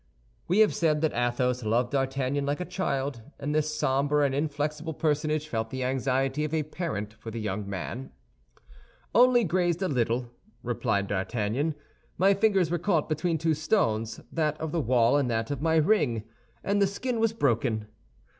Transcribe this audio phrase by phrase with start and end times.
[0.47, 4.95] We have said that Athos loved D'Artagnan like a child, and this somber and inflexible
[4.95, 8.11] personage felt the anxiety of a parent for the young man.
[9.13, 10.31] "Only grazed a little,"
[10.63, 11.75] replied D'Artagnan;
[12.17, 16.81] "my fingers were caught between two stones—that of the wall and that of my ring—and
[16.81, 17.87] the skin was broken."